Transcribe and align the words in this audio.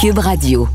Cube 0.00 0.18
Radio. 0.18 0.68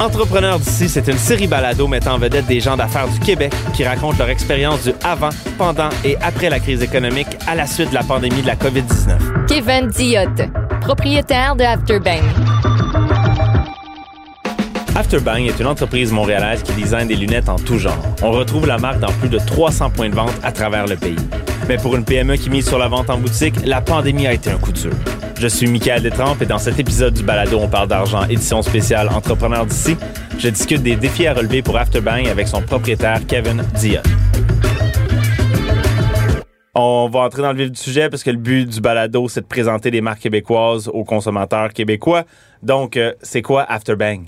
Entrepreneurs 0.00 0.60
d'ici, 0.60 0.88
c'est 0.88 1.08
une 1.08 1.18
série 1.18 1.48
balado 1.48 1.88
mettant 1.88 2.14
en 2.14 2.18
vedette 2.18 2.46
des 2.46 2.60
gens 2.60 2.76
d'affaires 2.76 3.08
du 3.08 3.18
Québec 3.18 3.52
qui 3.74 3.84
racontent 3.84 4.16
leur 4.18 4.28
expérience 4.28 4.84
du 4.84 4.92
avant, 5.02 5.30
pendant 5.56 5.88
et 6.04 6.16
après 6.22 6.50
la 6.50 6.60
crise 6.60 6.82
économique 6.82 7.28
à 7.48 7.56
la 7.56 7.66
suite 7.66 7.90
de 7.90 7.94
la 7.94 8.04
pandémie 8.04 8.42
de 8.42 8.46
la 8.46 8.54
COVID-19. 8.54 9.46
Kevin 9.48 9.88
Diot, 9.88 10.46
propriétaire 10.80 11.56
de 11.56 11.64
Afterbank. 11.64 12.47
Afterbang 14.98 15.46
est 15.46 15.60
une 15.60 15.68
entreprise 15.68 16.10
montréalaise 16.10 16.64
qui 16.64 16.72
design 16.72 17.06
des 17.06 17.14
lunettes 17.14 17.48
en 17.48 17.54
tout 17.54 17.78
genre. 17.78 18.02
On 18.20 18.32
retrouve 18.32 18.66
la 18.66 18.78
marque 18.78 18.98
dans 18.98 19.12
plus 19.12 19.28
de 19.28 19.38
300 19.38 19.90
points 19.90 20.08
de 20.08 20.14
vente 20.16 20.34
à 20.42 20.50
travers 20.50 20.88
le 20.88 20.96
pays. 20.96 21.14
Mais 21.68 21.76
pour 21.76 21.94
une 21.94 22.04
PME 22.04 22.34
qui 22.34 22.50
mise 22.50 22.66
sur 22.66 22.78
la 22.78 22.88
vente 22.88 23.08
en 23.08 23.16
boutique, 23.16 23.54
la 23.64 23.80
pandémie 23.80 24.26
a 24.26 24.32
été 24.32 24.50
un 24.50 24.58
coup 24.58 24.72
dur. 24.72 24.90
Je 25.38 25.46
suis 25.46 25.68
Michael 25.68 26.02
Détrempe 26.02 26.42
et 26.42 26.46
dans 26.46 26.58
cet 26.58 26.80
épisode 26.80 27.14
du 27.14 27.22
balado 27.22 27.60
On 27.62 27.68
parle 27.68 27.86
d'argent, 27.86 28.24
édition 28.24 28.60
spéciale 28.60 29.08
Entrepreneurs 29.08 29.66
d'ici, 29.66 29.96
je 30.36 30.48
discute 30.48 30.82
des 30.82 30.96
défis 30.96 31.28
à 31.28 31.34
relever 31.34 31.62
pour 31.62 31.76
Afterbang 31.76 32.26
avec 32.26 32.48
son 32.48 32.60
propriétaire 32.60 33.20
Kevin 33.24 33.62
Diot. 33.74 34.02
On 36.80 37.08
va 37.08 37.22
entrer 37.22 37.42
dans 37.42 37.50
le 37.50 37.58
vif 37.58 37.72
du 37.72 37.80
sujet 37.80 38.08
parce 38.08 38.22
que 38.22 38.30
le 38.30 38.36
but 38.36 38.64
du 38.64 38.80
balado, 38.80 39.28
c'est 39.28 39.40
de 39.40 39.46
présenter 39.46 39.90
des 39.90 40.00
marques 40.00 40.20
québécoises 40.20 40.86
aux 40.86 41.02
consommateurs 41.02 41.72
québécois. 41.72 42.22
Donc, 42.62 42.96
euh, 42.96 43.14
c'est 43.20 43.42
quoi 43.42 43.64
Afterbang? 43.64 44.20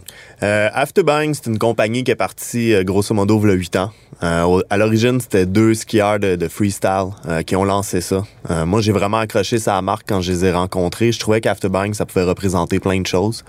Euh, 0.42 0.68
Afterbang, 0.74 1.32
c'est 1.32 1.46
une 1.46 1.60
compagnie 1.60 2.02
qui 2.02 2.10
est 2.10 2.16
partie 2.16 2.74
euh, 2.74 2.82
grosso 2.82 3.14
modo 3.14 3.40
il 3.44 3.50
y 3.50 3.52
a 3.52 3.54
8 3.54 3.76
ans. 3.76 3.92
À 4.20 4.76
l'origine, 4.76 5.20
c'était 5.20 5.46
deux 5.46 5.74
skieurs 5.74 6.18
de, 6.18 6.48
freestyle 6.48 7.10
qui 7.46 7.54
ont 7.54 7.64
lancé 7.64 8.00
ça. 8.00 8.24
Moi, 8.66 8.80
j'ai 8.80 8.92
vraiment 8.92 9.18
accroché 9.18 9.58
ça 9.58 9.74
à 9.74 9.76
la 9.76 9.82
marque 9.82 10.06
quand 10.08 10.20
je 10.20 10.32
les 10.32 10.44
ai 10.44 10.52
rencontrés. 10.52 11.12
Je 11.12 11.20
trouvais 11.20 11.40
qu'Afterbang, 11.40 11.94
ça 11.94 12.04
pouvait 12.04 12.24
représenter 12.24 12.80
plein 12.80 13.00
de 13.00 13.06
choses. 13.06 13.44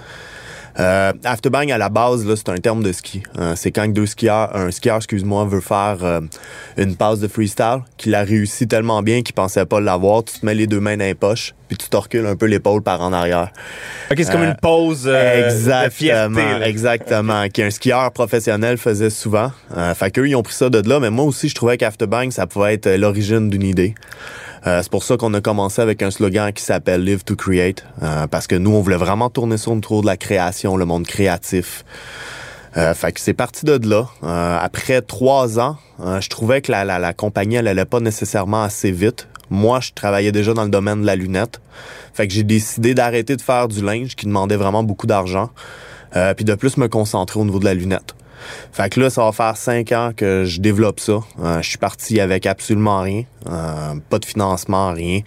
Euh, 0.79 1.13
afterbang 1.23 1.69
à 1.71 1.77
la 1.77 1.89
base 1.89 2.25
là, 2.25 2.35
c'est 2.35 2.49
un 2.49 2.57
terme 2.57 2.83
de 2.83 2.91
ski. 2.91 3.23
Euh, 3.39 3.53
c'est 3.55 3.71
quand 3.71 3.87
deux 3.91 4.05
skieurs, 4.05 4.55
un 4.55 4.71
skieur, 4.71 4.97
excuse-moi, 4.97 5.45
veut 5.45 5.61
faire 5.61 5.97
euh, 6.01 6.21
une 6.77 6.95
passe 6.95 7.19
de 7.19 7.27
freestyle, 7.27 7.79
qu'il 7.97 8.15
a 8.15 8.23
réussi 8.23 8.67
tellement 8.67 9.01
bien 9.01 9.21
qu'il 9.21 9.35
pensait 9.35 9.65
pas 9.65 9.79
l'avoir. 9.79 10.23
Tu 10.23 10.39
te 10.39 10.45
mets 10.45 10.55
les 10.55 10.67
deux 10.67 10.79
mains 10.79 10.97
dans 10.97 11.05
les 11.05 11.15
poches, 11.15 11.53
puis 11.67 11.77
tu 11.77 11.89
te 11.89 11.97
recules 11.97 12.25
un 12.25 12.35
peu 12.35 12.47
l'épaule 12.47 12.81
par 12.81 13.01
en 13.01 13.13
arrière. 13.13 13.51
OK, 14.11 14.17
c'est 14.17 14.31
comme 14.31 14.43
une 14.43 14.57
pause 14.61 15.03
euh, 15.05 15.41
de 15.41 15.45
exactement, 15.45 15.89
fierté. 15.89 16.59
là. 16.59 16.67
exactement, 16.67 17.47
qu'un 17.49 17.69
skieur 17.69 18.11
professionnel 18.11 18.77
faisait 18.77 19.09
souvent. 19.09 19.51
Euh, 19.77 19.93
fait 19.93 20.11
qu'eux, 20.11 20.27
ils 20.27 20.35
ont 20.35 20.43
pris 20.43 20.53
ça 20.53 20.69
de 20.69 20.87
là, 20.87 20.99
mais 20.99 21.09
moi 21.09 21.25
aussi, 21.25 21.47
je 21.47 21.55
trouvais 21.55 21.77
qu'Afterbang, 21.77 22.29
ça 22.31 22.45
pouvait 22.47 22.73
être 22.73 22.89
l'origine 22.89 23.49
d'une 23.49 23.63
idée. 23.63 23.95
Euh, 24.67 24.81
c'est 24.83 24.91
pour 24.91 25.03
ça 25.03 25.17
qu'on 25.17 25.33
a 25.33 25.41
commencé 25.41 25.81
avec 25.81 26.03
un 26.03 26.11
slogan 26.11 26.53
qui 26.53 26.63
s'appelle 26.63 27.03
Live 27.03 27.23
to 27.23 27.35
Create, 27.35 27.83
euh, 28.03 28.27
parce 28.27 28.45
que 28.47 28.55
nous, 28.55 28.71
on 28.71 28.81
voulait 28.81 28.95
vraiment 28.95 29.29
tourner 29.29 29.57
ça 29.57 29.71
autour 29.71 30.01
de 30.01 30.07
la 30.07 30.17
création, 30.17 30.77
le 30.77 30.85
monde 30.85 31.05
créatif. 31.07 31.83
Euh, 32.77 32.93
fait 32.93 33.11
que 33.11 33.19
c'est 33.19 33.33
parti 33.33 33.65
de 33.65 33.79
là. 33.89 34.07
Euh, 34.23 34.57
après 34.61 35.01
trois 35.01 35.59
ans, 35.59 35.77
je 35.99 36.29
trouvais 36.29 36.61
que 36.61 36.71
la, 36.71 36.85
la, 36.85 36.99
la 36.99 37.13
compagnie, 37.13 37.55
elle 37.55 37.67
allait 37.67 37.85
pas 37.85 37.99
nécessairement 37.99 38.63
assez 38.63 38.91
vite. 38.91 39.27
Moi, 39.49 39.79
je 39.81 39.91
travaillais 39.93 40.31
déjà 40.31 40.53
dans 40.53 40.63
le 40.63 40.69
domaine 40.69 41.01
de 41.01 41.05
la 41.05 41.15
lunette. 41.15 41.59
Fait 42.13 42.27
que 42.27 42.33
j'ai 42.33 42.43
décidé 42.43 42.93
d'arrêter 42.93 43.35
de 43.35 43.41
faire 43.41 43.67
du 43.67 43.83
linge 43.83 44.15
qui 44.15 44.25
demandait 44.25 44.55
vraiment 44.55 44.83
beaucoup 44.83 45.07
d'argent. 45.07 45.49
Puis 46.35 46.45
de 46.45 46.55
plus 46.55 46.77
me 46.77 46.87
concentrer 46.87 47.39
au 47.39 47.45
niveau 47.45 47.59
de 47.59 47.65
la 47.65 47.73
lunette. 47.73 48.15
Fait 48.71 48.89
que 48.89 48.99
là, 48.99 49.09
ça 49.09 49.23
va 49.23 49.31
faire 49.31 49.57
cinq 49.57 49.91
ans 49.91 50.11
que 50.15 50.45
je 50.45 50.59
développe 50.61 50.99
ça. 50.99 51.19
Euh, 51.41 51.61
je 51.61 51.69
suis 51.69 51.77
parti 51.77 52.19
avec 52.19 52.45
absolument 52.45 53.01
rien. 53.01 53.23
Euh, 53.49 53.93
pas 54.09 54.19
de 54.19 54.25
financement, 54.25 54.91
rien. 54.93 55.21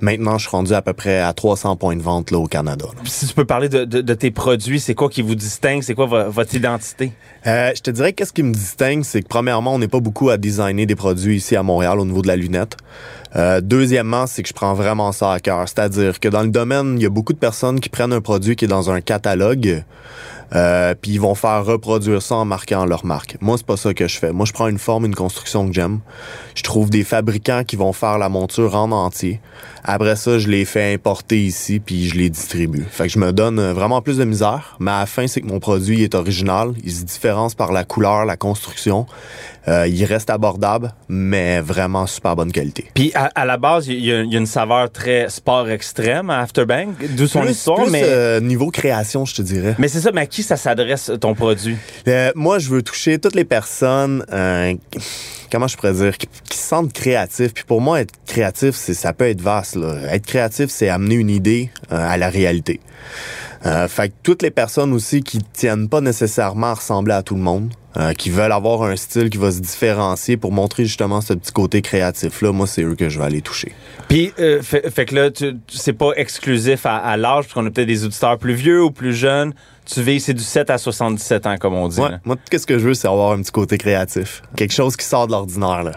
Maintenant, 0.00 0.38
je 0.38 0.46
suis 0.46 0.50
rendu 0.56 0.72
à 0.72 0.82
peu 0.82 0.92
près 0.92 1.20
à 1.20 1.32
300 1.32 1.76
points 1.76 1.96
de 1.96 2.02
vente 2.02 2.30
là, 2.30 2.38
au 2.38 2.46
Canada. 2.46 2.86
là. 2.94 3.00
Si 3.04 3.26
tu 3.26 3.34
peux 3.34 3.44
parler 3.44 3.68
de, 3.68 3.84
de- 3.84 4.00
de 4.00 4.14
tes 4.14 4.30
produits, 4.30 4.78
c'est 4.80 4.94
quoi 4.94 5.08
qui 5.08 5.22
vous 5.22 5.34
distingue? 5.34 5.82
C'est 5.82 5.94
quoi 5.94 6.06
vo- 6.06 6.30
votre 6.30 6.54
identité? 6.54 7.12
Euh, 7.46 7.72
je 7.74 7.80
te 7.82 7.90
dirais 7.90 8.12
qu'est-ce 8.12 8.32
qui 8.32 8.42
me 8.42 8.52
distingue, 8.52 9.02
c'est 9.04 9.22
que 9.22 9.28
premièrement, 9.28 9.74
on 9.74 9.78
n'est 9.78 9.88
pas 9.88 10.00
beaucoup 10.00 10.30
à 10.30 10.36
designer 10.36 10.86
des 10.86 10.94
produits 10.96 11.36
ici 11.36 11.56
à 11.56 11.62
Montréal 11.62 11.98
au 12.00 12.04
niveau 12.04 12.22
de 12.22 12.28
la 12.28 12.36
lunette. 12.36 12.76
Euh, 13.34 13.60
deuxièmement, 13.60 14.26
c'est 14.26 14.42
que 14.42 14.48
je 14.48 14.54
prends 14.54 14.72
vraiment 14.74 15.12
ça 15.12 15.32
à 15.32 15.40
cœur. 15.40 15.68
C'est-à-dire 15.68 16.20
que 16.20 16.28
dans 16.28 16.42
le 16.42 16.48
domaine, 16.48 16.94
il 16.96 17.02
y 17.02 17.06
a 17.06 17.10
beaucoup 17.10 17.32
de 17.32 17.38
personnes 17.38 17.80
qui 17.80 17.88
prennent 17.88 18.12
un 18.12 18.20
produit 18.20 18.56
qui 18.56 18.64
est 18.64 18.68
dans 18.68 18.90
un 18.90 19.00
catalogue, 19.00 19.82
euh, 20.54 20.94
puis 21.00 21.12
ils 21.12 21.20
vont 21.20 21.34
faire 21.34 21.64
reproduire 21.64 22.22
ça 22.22 22.36
en 22.36 22.44
marquant 22.44 22.84
leur 22.84 23.04
marque. 23.04 23.36
Moi, 23.40 23.56
c'est 23.56 23.66
pas 23.66 23.76
ça 23.76 23.94
que 23.94 24.06
je 24.06 24.18
fais. 24.18 24.32
Moi, 24.32 24.46
je 24.46 24.52
prends 24.52 24.68
une 24.68 24.78
forme, 24.78 25.06
une 25.06 25.14
construction 25.14 25.66
que 25.66 25.74
j'aime. 25.74 26.00
Je 26.54 26.62
trouve 26.62 26.90
des 26.90 27.04
fabricants 27.04 27.64
qui 27.64 27.76
vont 27.76 27.92
faire 27.92 28.18
la 28.18 28.28
monture 28.28 28.76
en 28.76 28.90
entier. 28.92 29.40
Après 29.84 30.16
ça, 30.16 30.38
je 30.38 30.48
les 30.48 30.64
fais 30.64 30.94
importer 30.94 31.44
ici, 31.44 31.80
puis 31.80 32.08
je 32.08 32.16
les 32.16 32.30
distribue. 32.30 32.84
Fait 32.90 33.04
que 33.04 33.12
je 33.12 33.18
me 33.18 33.32
donne 33.32 33.60
vraiment 33.72 34.02
plus 34.02 34.18
de 34.18 34.24
misère, 34.24 34.76
mais 34.80 34.90
à 34.90 35.00
la 35.00 35.06
fin, 35.06 35.26
c'est 35.26 35.40
que 35.40 35.46
mon 35.46 35.60
produit 35.60 36.02
est 36.02 36.14
original. 36.14 36.72
Il 36.84 36.92
se 36.92 37.04
différencie 37.04 37.56
par 37.56 37.72
la 37.72 37.84
couleur, 37.84 38.24
la 38.24 38.36
construction. 38.36 39.06
Euh, 39.68 39.88
il 39.88 40.04
reste 40.04 40.30
abordable, 40.30 40.92
mais 41.08 41.60
vraiment 41.60 42.06
super 42.06 42.36
bonne 42.36 42.52
qualité. 42.52 42.84
Puis 42.94 43.10
à, 43.14 43.24
à 43.34 43.44
la 43.44 43.56
base, 43.56 43.88
il 43.88 43.98
y, 43.98 44.06
y 44.06 44.12
a 44.12 44.20
une 44.38 44.46
saveur 44.46 44.90
très 44.92 45.28
sport 45.28 45.68
extrême 45.68 46.30
à 46.30 46.38
Afterbank, 46.40 46.90
d'où 47.16 47.26
son 47.26 47.40
Plus- 47.40 47.50
histoire, 47.50 47.82
plus, 47.82 47.90
mais... 47.90 48.02
euh, 48.04 48.38
niveau 48.40 48.70
création, 48.70 49.24
je 49.24 49.34
te 49.34 49.42
dirais. 49.42 49.74
Mais 49.78 49.88
c'est 49.88 50.00
ça, 50.00 50.12
mais 50.12 50.20
à 50.20 50.26
qui 50.26 50.44
ça 50.44 50.56
s'adresse 50.56 51.10
ton 51.20 51.34
produit? 51.34 51.76
Euh, 52.06 52.30
moi, 52.36 52.60
je 52.60 52.68
veux 52.68 52.82
toucher 52.82 53.18
toutes 53.18 53.34
les 53.34 53.44
personnes, 53.44 54.24
euh, 54.32 54.74
comment 55.50 55.66
je 55.66 55.76
pourrais 55.76 55.94
dire, 55.94 56.16
qui, 56.16 56.28
qui 56.48 56.56
se 56.58 56.68
sentent 56.68 56.92
créatifs. 56.92 57.52
Puis 57.52 57.64
pour 57.64 57.80
moi, 57.80 58.00
être 58.00 58.14
créatif, 58.26 58.76
c'est 58.76 58.94
ça 58.94 59.12
peut 59.12 59.28
être 59.28 59.40
vaste. 59.40 59.74
Là. 59.74 59.96
Être 60.12 60.26
créatif, 60.26 60.66
c'est 60.68 60.88
amener 60.88 61.16
une 61.16 61.30
idée 61.30 61.70
euh, 61.90 61.96
à 62.08 62.16
la 62.16 62.28
réalité. 62.28 62.78
Euh, 63.64 63.88
fait 63.88 64.10
que 64.10 64.14
toutes 64.22 64.42
les 64.42 64.50
personnes 64.50 64.92
aussi 64.92 65.22
qui 65.22 65.38
tiennent 65.38 65.88
pas 65.88 66.00
nécessairement 66.00 66.68
à 66.68 66.74
ressembler 66.74 67.14
à 67.14 67.22
tout 67.22 67.34
le 67.34 67.40
monde, 67.40 67.72
euh, 67.96 68.12
qui 68.12 68.28
veulent 68.28 68.52
avoir 68.52 68.82
un 68.82 68.96
style 68.96 69.30
qui 69.30 69.38
va 69.38 69.50
se 69.50 69.60
différencier 69.60 70.36
pour 70.36 70.52
montrer 70.52 70.84
justement 70.84 71.22
ce 71.22 71.32
petit 71.32 71.52
côté 71.52 71.80
créatif-là, 71.80 72.52
moi, 72.52 72.66
c'est 72.66 72.82
eux 72.82 72.94
que 72.94 73.08
je 73.08 73.18
vais 73.18 73.24
aller 73.24 73.40
toucher. 73.40 73.72
Puis, 74.08 74.32
euh, 74.38 74.60
fait, 74.60 74.90
fait 74.90 75.06
que 75.06 75.14
là, 75.14 75.30
c'est 75.68 75.94
pas 75.94 76.12
exclusif 76.16 76.84
à, 76.84 76.96
à 76.96 77.16
l'âge, 77.16 77.44
parce 77.44 77.54
qu'on 77.54 77.64
a 77.66 77.70
peut-être 77.70 77.86
des 77.86 78.04
auditeurs 78.04 78.38
plus 78.38 78.52
vieux 78.52 78.82
ou 78.82 78.90
plus 78.90 79.14
jeunes. 79.14 79.54
Tu 79.86 80.02
vis, 80.02 80.20
c'est 80.20 80.34
du 80.34 80.42
7 80.42 80.68
à 80.68 80.78
77 80.78 81.46
ans, 81.46 81.56
comme 81.58 81.74
on 81.74 81.88
dit. 81.88 82.00
Ouais, 82.00 82.10
moi, 82.24 82.36
qu'est-ce 82.50 82.66
que 82.66 82.78
je 82.78 82.88
veux, 82.88 82.94
c'est 82.94 83.08
avoir 83.08 83.32
un 83.32 83.40
petit 83.40 83.52
côté 83.52 83.78
créatif. 83.78 84.42
Quelque 84.56 84.74
chose 84.74 84.96
qui 84.96 85.06
sort 85.06 85.26
de 85.26 85.32
l'ordinaire, 85.32 85.82
là. 85.82 85.92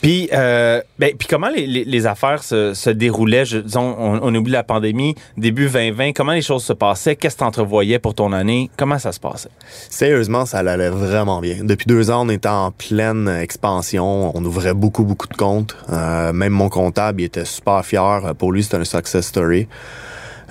Puis, 0.00 0.28
euh, 0.32 0.80
ben, 0.98 1.12
puis 1.18 1.26
comment 1.28 1.48
les, 1.48 1.66
les- 1.66 2.06
affaires 2.06 2.42
se, 2.44 2.72
se 2.72 2.90
déroulaient? 2.90 3.44
Je, 3.44 3.58
on, 3.76 4.20
on 4.22 4.34
oublie 4.34 4.52
la 4.52 4.62
pandémie, 4.62 5.16
début 5.36 5.68
2020. 5.68 6.12
Comment 6.12 6.32
les 6.32 6.42
choses 6.42 6.62
se 6.64 6.72
passaient? 6.72 7.16
Qu'est-ce 7.16 7.34
que 7.34 7.40
tu 7.40 7.44
entrevoyais 7.44 7.98
pour 7.98 8.14
ton 8.14 8.32
année? 8.32 8.70
Comment 8.76 8.98
ça 9.00 9.10
se 9.10 9.18
passait? 9.18 9.48
Sérieusement, 9.90 10.46
ça 10.46 10.58
allait 10.58 10.90
vraiment 10.90 11.40
bien. 11.40 11.64
Depuis 11.64 11.86
deux 11.86 12.10
ans, 12.10 12.24
on 12.26 12.28
était 12.28 12.48
en 12.48 12.70
pleine 12.70 13.28
expansion. 13.28 14.30
On 14.36 14.44
ouvrait 14.44 14.74
beaucoup, 14.74 15.02
beaucoup 15.04 15.26
de 15.26 15.34
comptes. 15.36 15.76
Euh, 15.90 16.32
même 16.32 16.52
mon 16.52 16.68
comptable, 16.68 17.20
il 17.20 17.24
était 17.24 17.44
super 17.44 17.84
fier. 17.84 18.34
Pour 18.38 18.52
lui, 18.52 18.62
c'était 18.62 18.76
un 18.76 18.84
success 18.84 19.26
story. 19.26 19.66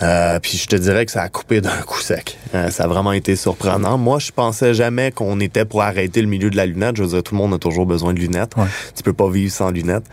Euh, 0.01 0.39
puis 0.39 0.57
je 0.57 0.67
te 0.67 0.75
dirais 0.75 1.05
que 1.05 1.11
ça 1.11 1.23
a 1.23 1.29
coupé 1.29 1.61
d'un 1.61 1.81
coup 1.81 1.99
sec. 1.99 2.37
Euh, 2.53 2.69
ça 2.69 2.83
a 2.83 2.87
vraiment 2.87 3.13
été 3.13 3.35
surprenant. 3.35 3.97
Moi, 3.97 4.19
je 4.19 4.31
pensais 4.31 4.73
jamais 4.73 5.11
qu'on 5.11 5.39
était 5.39 5.65
pour 5.65 5.81
arrêter 5.81 6.21
le 6.21 6.27
milieu 6.27 6.49
de 6.49 6.57
la 6.57 6.65
lunette. 6.65 6.97
Je 6.97 7.03
veux 7.03 7.09
dire, 7.09 7.23
tout 7.23 7.33
le 7.33 7.39
monde 7.39 7.53
a 7.53 7.57
toujours 7.57 7.85
besoin 7.85 8.13
de 8.13 8.19
lunettes. 8.19 8.53
Tu 8.95 9.03
peux 9.03 9.13
pas 9.13 9.29
vivre 9.29 9.51
sans 9.51 9.71
lunettes. 9.71 10.05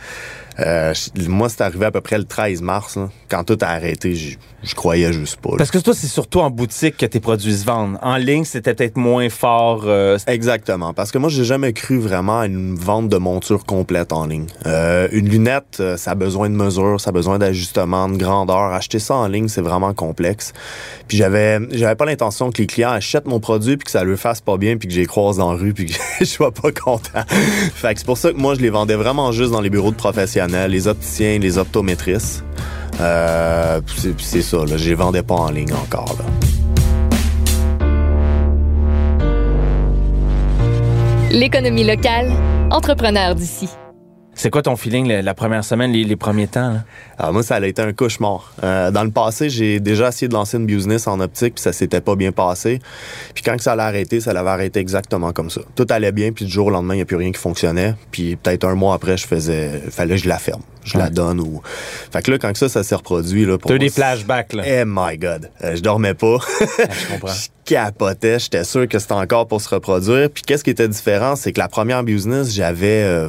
Euh, 0.60 0.94
moi, 1.28 1.48
c'est 1.48 1.62
arrivé 1.62 1.86
à 1.86 1.90
peu 1.90 2.00
près 2.00 2.18
le 2.18 2.24
13 2.24 2.62
mars. 2.62 2.96
là. 2.96 3.08
Quand 3.28 3.44
tout 3.44 3.58
a 3.60 3.66
arrêté, 3.66 4.14
je, 4.14 4.74
croyais 4.74 5.12
juste 5.12 5.36
pas. 5.36 5.50
là. 5.50 5.56
Parce 5.58 5.70
que 5.70 5.78
toi, 5.78 5.94
c'est 5.94 6.06
surtout 6.06 6.40
en 6.40 6.50
boutique 6.50 6.96
que 6.96 7.06
tes 7.06 7.20
produits 7.20 7.56
se 7.56 7.64
vendent. 7.64 7.98
En 8.02 8.16
ligne, 8.16 8.44
c'était 8.44 8.74
peut-être 8.74 8.96
moins 8.96 9.28
fort. 9.28 9.82
euh, 9.86 10.18
Exactement, 10.26 10.94
parce 10.94 11.10
que 11.10 11.18
moi, 11.18 11.28
j'ai 11.28 11.44
jamais 11.44 11.72
cru 11.72 11.98
vraiment 11.98 12.40
à 12.40 12.46
une 12.46 12.74
vente 12.74 13.08
de 13.08 13.16
monture 13.16 13.64
complète 13.64 14.12
en 14.12 14.26
ligne. 14.26 14.46
Euh, 14.66 15.08
une 15.12 15.28
lunette, 15.28 15.82
ça 15.96 16.12
a 16.12 16.14
besoin 16.14 16.48
de 16.48 16.54
mesures, 16.54 17.00
ça 17.00 17.10
a 17.10 17.12
besoin 17.12 17.38
d'ajustements, 17.38 18.08
de 18.08 18.16
grandeur. 18.16 18.72
Acheter 18.72 18.98
ça 18.98 19.14
en 19.14 19.26
ligne, 19.26 19.48
c'est 19.48 19.60
vraiment 19.62 19.92
complexe. 19.94 20.52
Puis 21.08 21.16
j'avais, 21.16 21.58
j'avais 21.72 21.96
pas 21.96 22.04
l'intention 22.06 22.50
que 22.50 22.58
les 22.58 22.66
clients 22.66 22.90
achètent 22.90 23.26
mon 23.26 23.40
produit 23.40 23.76
puis 23.76 23.84
que 23.84 23.90
ça 23.90 24.04
leur 24.04 24.18
fasse 24.18 24.40
pas 24.40 24.56
bien 24.56 24.76
puis 24.76 24.88
que 24.88 24.94
j'ai 24.94 25.06
croise 25.06 25.36
dans 25.38 25.52
la 25.52 25.58
rue 25.58 25.72
puis 25.74 25.86
que 25.86 25.94
je 26.20 26.24
sois 26.24 26.52
pas 26.52 26.70
content. 26.72 27.24
fait 27.28 27.94
que 27.94 28.00
c'est 28.00 28.06
pour 28.06 28.18
ça 28.18 28.32
que 28.32 28.36
moi, 28.36 28.54
je 28.54 28.60
les 28.60 28.70
vendais 28.70 28.94
vraiment 28.96 29.32
juste 29.32 29.50
dans 29.52 29.60
les 29.60 29.70
bureaux 29.70 29.90
de 29.90 29.96
professionnels, 29.96 30.44
les 30.46 30.88
opticiens, 30.88 31.38
les 31.38 31.58
optométristes. 31.58 32.44
Euh, 33.00 33.81
c'est, 34.19 34.43
ça, 34.43 34.58
là, 34.58 34.76
je 34.76 34.88
les 34.88 34.94
vendais 34.94 35.23
pas 35.23 35.35
en 35.35 35.50
ligne 35.50 35.73
encore. 35.73 36.17
L'économie 41.31 41.85
locale, 41.85 42.31
entrepreneur 42.70 43.35
d'ici. 43.35 43.69
C'est 44.36 44.50
quoi 44.50 44.62
ton 44.62 44.76
feeling 44.76 45.06
la, 45.06 45.22
la 45.22 45.34
première 45.34 45.64
semaine, 45.64 45.92
les, 45.92 46.04
les 46.04 46.16
premiers 46.16 46.48
temps? 46.48 46.72
là? 46.72 46.84
Alors 47.19 47.32
moi, 47.32 47.42
ça 47.42 47.56
a 47.56 47.66
été 47.66 47.81
un 47.82 47.92
cauchemar. 47.92 48.52
Euh, 48.62 48.90
dans 48.90 49.04
le 49.04 49.10
passé, 49.10 49.48
j'ai 49.48 49.78
déjà 49.81 50.08
essayé 50.08 50.28
de 50.28 50.34
lancer 50.34 50.56
une 50.56 50.66
business 50.66 51.06
en 51.06 51.20
optique, 51.20 51.54
puis 51.54 51.62
ça 51.62 51.72
s'était 51.72 52.00
pas 52.00 52.16
bien 52.16 52.32
passé. 52.32 52.81
Puis 53.34 53.44
quand 53.44 53.56
que 53.56 53.62
ça 53.62 53.72
allait 53.72 53.82
arrêter, 53.82 54.20
ça 54.20 54.32
l'avait 54.32 54.50
arrêté 54.50 54.81
exactement 54.81 55.32
comme 55.32 55.50
ça. 55.50 55.60
Tout 55.76 55.86
allait 55.90 56.12
bien, 56.12 56.32
puis 56.32 56.44
du 56.44 56.50
jour 56.50 56.66
au 56.66 56.70
lendemain, 56.70 56.94
il 56.94 56.98
n'y 56.98 57.02
a 57.02 57.06
plus 57.06 57.16
rien 57.16 57.31
qui 57.32 57.40
fonctionnait. 57.40 57.94
Puis 58.10 58.36
peut-être 58.36 58.64
un 58.64 58.75
mois 58.75 58.94
après, 58.94 59.16
je 59.16 59.26
faisais... 59.26 59.82
fallait 59.90 60.16
que 60.16 60.22
je 60.22 60.28
la 60.28 60.38
ferme. 60.38 60.62
Je 60.84 60.98
la 60.98 61.08
donne 61.10 61.40
ou... 61.40 61.62
Fait 62.12 62.20
que 62.20 62.30
là, 62.30 62.38
quand 62.38 62.52
que 62.52 62.58
ça, 62.58 62.69
ça 62.69 62.82
s'est 62.82 62.94
reproduit... 62.94 63.46
T'as 63.66 63.75
eu 63.76 63.78
des 63.78 63.88
flashbacks, 63.88 64.52
là. 64.52 64.64
Eh 64.66 64.82
my 64.84 65.16
God. 65.16 65.50
Euh, 65.62 65.76
je 65.76 65.80
dormais 65.80 66.14
pas. 66.14 66.37
je 66.60 67.12
comprends. 67.12 67.28
Je 67.32 67.48
capotais. 67.72 68.38
J'étais 68.38 68.64
sûr 68.64 68.87
que 68.87 68.98
c'était 68.98 69.14
encore 69.14 69.48
pour 69.48 69.58
se 69.62 69.70
reproduire. 69.70 70.28
Puis 70.28 70.42
qu'est-ce 70.42 70.62
qui 70.62 70.69
était 70.69 70.88
différent, 70.88 71.34
c'est 71.37 71.52
que 71.52 71.58
la 71.60 71.69
première 71.69 72.02
business, 72.02 72.52
j'avais... 72.52 73.02
euh, 73.04 73.28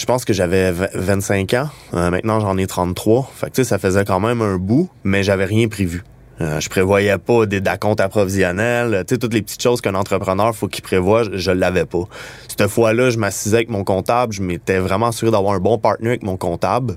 je 0.00 0.06
pense 0.06 0.24
que 0.24 0.32
j'avais 0.32 0.72
v- 0.72 0.88
25 0.94 1.52
ans. 1.54 1.68
Euh, 1.92 2.10
maintenant, 2.10 2.40
j'en 2.40 2.56
ai 2.56 2.66
33. 2.66 3.30
Fait 3.34 3.46
que, 3.46 3.52
tu 3.52 3.56
sais, 3.56 3.68
ça 3.68 3.78
faisait 3.78 4.06
quand 4.06 4.18
même 4.18 4.40
un 4.40 4.56
bout, 4.56 4.88
mais 5.04 5.22
j'avais 5.22 5.44
rien 5.44 5.68
prévu. 5.68 6.04
Euh, 6.40 6.58
je 6.58 6.70
prévoyais 6.70 7.18
pas 7.18 7.44
des 7.44 7.60
comptes 7.78 8.00
approvisionnels, 8.00 9.04
tu 9.06 9.14
sais, 9.14 9.18
toutes 9.18 9.34
les 9.34 9.42
petites 9.42 9.62
choses 9.62 9.82
qu'un 9.82 9.94
entrepreneur 9.94 10.56
faut 10.56 10.68
qu'il 10.68 10.82
prévoit, 10.82 11.24
je, 11.34 11.50
l'avais 11.50 11.84
pas. 11.84 12.04
Cette 12.48 12.66
fois-là, 12.66 13.10
je 13.10 13.18
m'assisais 13.18 13.56
avec 13.56 13.68
mon 13.68 13.84
comptable, 13.84 14.32
je 14.32 14.40
m'étais 14.40 14.78
vraiment 14.78 15.08
assuré 15.08 15.30
d'avoir 15.30 15.52
un 15.52 15.58
bon 15.58 15.76
partenaire 15.76 16.12
avec 16.12 16.22
mon 16.22 16.38
comptable. 16.38 16.96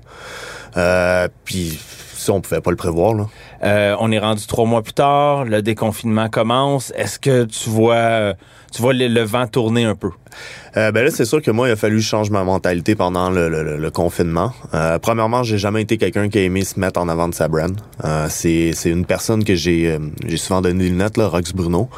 Euh, 0.77 1.27
puis 1.43 1.77
ça, 2.15 2.31
on 2.31 2.39
pouvait 2.39 2.61
pas 2.61 2.71
le 2.71 2.77
prévoir, 2.77 3.15
là. 3.15 3.27
Euh, 3.63 3.95
on 3.99 4.11
est 4.11 4.19
rendu 4.19 4.45
trois 4.45 4.65
mois 4.65 4.81
plus 4.81 4.93
tard, 4.93 5.45
le 5.45 5.61
déconfinement 5.61 6.29
commence. 6.29 6.91
Est-ce 6.95 7.17
que 7.19 7.45
tu 7.45 7.69
vois, 7.69 8.33
tu 8.73 8.81
vois 8.81 8.93
le, 8.93 9.21
vent 9.23 9.47
tourner 9.47 9.85
un 9.85 9.95
peu? 9.95 10.09
Euh, 10.75 10.91
ben 10.91 11.05
là, 11.05 11.11
c'est 11.11 11.25
sûr 11.25 11.41
que 11.41 11.51
moi, 11.51 11.69
il 11.69 11.71
a 11.71 11.75
fallu 11.75 11.97
que 11.97 12.01
je 12.01 12.07
change 12.07 12.29
ma 12.29 12.43
mentalité 12.43 12.95
pendant 12.95 13.29
le, 13.29 13.47
le- 13.47 13.77
le- 13.77 13.91
confinement. 13.91 14.51
Euh, 14.73 14.97
premièrement, 14.99 15.43
j'ai 15.43 15.57
jamais 15.59 15.83
été 15.83 15.97
quelqu'un 15.97 16.27
qui 16.29 16.39
a 16.39 16.41
aimé 16.41 16.63
se 16.63 16.79
mettre 16.79 16.99
en 16.99 17.07
avant 17.07 17.27
de 17.27 17.33
sa 17.35 17.47
brand. 17.47 17.79
Euh, 18.03 18.25
c'est, 18.29 18.71
c'est 18.73 18.89
une 18.89 19.05
personne 19.05 19.43
que 19.43 19.55
j'ai, 19.55 19.91
euh, 19.91 19.99
j'ai 20.25 20.37
souvent 20.37 20.61
donné 20.61 20.83
des 20.83 20.89
lunettes, 20.89 21.17
là, 21.17 21.27
Rox 21.27 21.53
Bruno, 21.53 21.89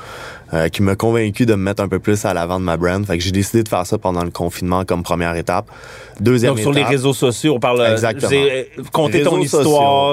euh, 0.53 0.67
qui 0.69 0.81
m'a 0.83 0.95
convaincu 0.95 1.45
de 1.45 1.53
me 1.55 1.63
mettre 1.63 1.81
un 1.81 1.87
peu 1.87 1.99
plus 1.99 2.23
à 2.25 2.33
l'avant 2.33 2.59
de 2.59 2.65
ma 2.65 2.77
brand. 2.77 3.05
Fait 3.05 3.17
que 3.17 3.23
j'ai 3.23 3.31
décidé 3.31 3.63
de 3.63 3.67
faire 3.69 3.85
ça 3.85 3.97
pendant 3.97 4.23
le 4.23 4.29
confinement 4.31 4.85
comme 4.85 5.03
première 5.03 5.35
étape. 5.35 5.65
Deuxième 6.19 6.51
Donc, 6.53 6.59
sur 6.61 6.71
les 6.71 6.81
étape- 6.81 6.91
réseaux 6.91 7.13
sociaux, 7.13 7.55
on 7.55 7.59
parle 7.59 7.81
euh, 7.81 7.91
Exactement. 7.91 8.31
euh, 8.31 8.63
compter 8.93 9.23
ton 9.23 9.39
histoire, 9.41 9.63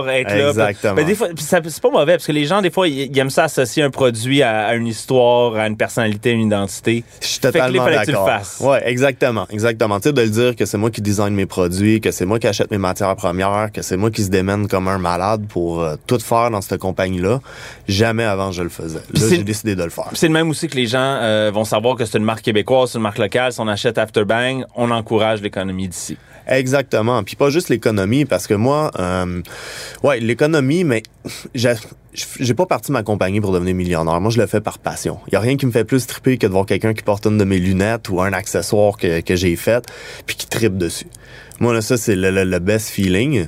sociaux. 0.05 0.09
être 0.09 0.35
là. 0.37 0.49
Exactement. 0.49 0.95
Ben, 0.95 1.07
des 1.07 1.15
fois, 1.15 1.29
c'est 1.37 1.81
pas 1.81 1.91
mauvais 1.91 2.15
parce 2.15 2.27
que 2.27 2.33
les 2.33 2.45
gens, 2.45 2.61
des 2.61 2.71
fois, 2.71 2.89
ils, 2.89 3.17
aiment 3.19 3.31
ça 3.31 3.45
associer 3.45 3.83
un 3.83 3.91
produit 3.91 4.43
à, 4.43 4.67
à 4.67 4.75
une 4.75 4.87
histoire, 4.89 5.55
à 5.55 5.67
une 5.69 5.77
personnalité, 5.77 6.31
à 6.31 6.33
une 6.33 6.47
identité. 6.47 7.05
Je 7.21 7.27
suis 7.27 7.41
là, 7.43 7.53
totalement 7.53 7.85
d'accord. 7.85 8.29
Ouais, 8.61 8.83
exactement, 8.89 9.47
exactement. 9.51 10.01
Tu 10.01 10.09
sais, 10.09 10.13
de 10.13 10.23
le 10.23 10.29
dire 10.29 10.57
que 10.57 10.65
c'est 10.65 10.79
moi 10.79 10.91
qui 10.91 11.03
design 11.03 11.35
mes 11.35 11.47
produits, 11.47 12.01
que 12.01 12.11
c'est 12.11 12.25
moi 12.27 12.39
qui 12.39 12.47
achète 12.49 12.71
mes 12.71 12.79
matières 12.79 13.15
premières, 13.17 13.71
que 13.73 13.83
c'est 13.83 13.97
moi 13.97 14.11
qui 14.11 14.25
se 14.25 14.31
démène 14.31 14.67
comme 14.67 14.89
un 14.89 14.99
malade 14.99 15.45
pour 15.49 15.83
euh, 15.83 15.95
tout 16.07 16.19
faire 16.19 16.51
dans 16.51 16.61
cette 16.61 16.81
compagnie-là. 16.81 17.41
Jamais 17.87 18.25
avant 18.25 18.51
je 18.51 18.63
le 18.63 18.69
faisais. 18.71 19.01
Là, 19.15 19.21
j'ai 19.29 19.45
décidé 19.45 19.77
de 19.77 19.85
le 19.85 19.91
faire. 19.91 20.09
C'est 20.23 20.29
le 20.29 20.35
même 20.35 20.51
aussi 20.51 20.69
que 20.69 20.77
les 20.77 20.87
gens 20.87 21.19
euh, 21.21 21.51
vont 21.53 21.65
savoir 21.65 21.97
que 21.97 22.05
c'est 22.05 22.17
une 22.17 22.23
marque 22.23 22.43
québécoise, 22.43 22.93
c'est 22.93 22.99
une 22.99 23.03
marque 23.03 23.19
locale. 23.19 23.53
Si 23.53 23.59
on 23.59 23.67
achète 23.67 23.99
Afterbang, 23.99 24.65
on 24.77 24.93
encourage 24.93 25.43
l'économie 25.43 25.89
d'ici. 25.89 26.17
Exactement. 26.47 27.25
Puis 27.25 27.35
pas 27.35 27.51
juste 27.51 27.71
l'économie, 27.71 28.25
parce 28.25 28.47
que 28.47 28.55
moi, 28.55 28.93
euh, 29.01 29.43
ouais, 30.05 30.21
l'économie, 30.21 30.85
mais 30.85 31.03
j'ai 31.57 32.55
pas 32.55 32.67
parti 32.67 32.93
ma 32.93 33.03
compagnie 33.03 33.41
pour 33.41 33.51
devenir 33.51 33.75
millionnaire. 33.75 34.21
Moi, 34.21 34.31
je 34.31 34.41
le 34.41 34.47
fais 34.47 34.61
par 34.61 34.79
passion. 34.79 35.19
Il 35.27 35.33
y 35.33 35.37
a 35.37 35.41
rien 35.41 35.57
qui 35.57 35.67
me 35.67 35.73
fait 35.73 35.85
plus 35.85 36.07
triper 36.07 36.39
que 36.39 36.47
de 36.47 36.53
voir 36.53 36.67
quelqu'un 36.67 36.95
qui 36.95 37.03
porte 37.03 37.27
une 37.27 37.37
de 37.37 37.45
mes 37.45 37.59
lunettes 37.59 38.09
ou 38.09 38.21
un 38.21 38.33
accessoire 38.33 38.99
que, 38.99 39.23
que 39.23 39.35
j'ai 39.35 39.57
fait, 39.57 39.85
puis 40.27 40.37
qui 40.37 40.47
tripe 40.47 40.79
dessus. 40.79 41.09
Moi, 41.59 41.75
là, 41.75 41.81
ça, 41.81 41.97
c'est 41.97 42.15
le, 42.15 42.31
le, 42.31 42.45
le 42.45 42.59
best 42.61 42.91
feeling. 42.91 43.45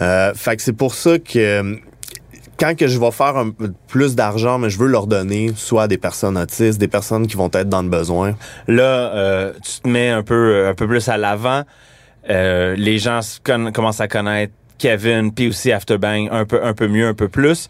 Euh, 0.00 0.34
fait 0.34 0.56
que 0.56 0.62
c'est 0.62 0.72
pour 0.72 0.92
ça 0.96 1.20
que 1.20 1.78
quand 2.60 2.76
que 2.76 2.86
je 2.86 2.98
vais 2.98 3.10
faire 3.10 3.36
un- 3.36 3.50
plus 3.88 4.14
d'argent, 4.14 4.58
mais 4.58 4.68
je 4.70 4.78
veux 4.78 4.86
leur 4.88 5.06
donner 5.06 5.52
soit 5.56 5.88
des 5.88 5.98
personnes 5.98 6.36
autistes, 6.36 6.78
des 6.78 6.88
personnes 6.88 7.26
qui 7.26 7.36
vont 7.36 7.50
être 7.52 7.68
dans 7.68 7.82
le 7.82 7.88
besoin. 7.88 8.34
Là, 8.68 8.82
euh, 9.14 9.52
tu 9.64 9.80
te 9.80 9.88
mets 9.88 10.10
un 10.10 10.22
peu, 10.22 10.66
un 10.68 10.74
peu 10.74 10.86
plus 10.86 11.08
à 11.08 11.16
l'avant. 11.16 11.62
Euh, 12.28 12.74
les 12.76 12.98
gens 12.98 13.20
commencent 13.72 14.00
à 14.02 14.08
connaître 14.08 14.52
Kevin, 14.78 15.32
puis 15.32 15.48
aussi 15.48 15.72
Afterbang 15.72 16.28
un 16.30 16.44
peu, 16.44 16.62
un 16.64 16.74
peu 16.74 16.86
mieux, 16.86 17.06
un 17.08 17.14
peu 17.14 17.28
plus. 17.28 17.68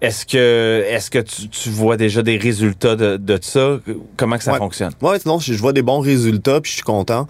Est-ce 0.00 0.24
que, 0.24 0.84
est-ce 0.88 1.10
que 1.10 1.18
tu, 1.18 1.48
tu 1.48 1.68
vois 1.68 1.96
déjà 1.98 2.22
des 2.22 2.38
résultats 2.38 2.96
de, 2.96 3.16
de 3.18 3.38
ça? 3.42 3.78
Comment 4.16 4.38
que 4.38 4.44
ça 4.44 4.52
Ouais. 4.52 4.58
fonctionne? 4.58 4.92
Ouais, 5.02 5.18
sinon, 5.18 5.38
je 5.38 5.52
je 5.52 5.58
vois 5.60 5.72
des 5.74 5.82
bons 5.82 6.00
résultats, 6.00 6.60
puis 6.60 6.70
je 6.70 6.76
suis 6.76 6.82
content. 6.84 7.26